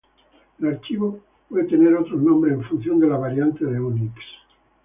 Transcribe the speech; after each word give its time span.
El 0.59 0.67
archivo 0.67 1.19
puede 1.47 1.65
tener 1.67 1.93
otros 1.93 2.19
nombres 2.23 2.55
en 2.55 2.63
función 2.63 2.99
de 2.99 3.05
la 3.05 3.17
variante 3.19 3.63
de 3.65 3.79
Unix. 3.79 4.15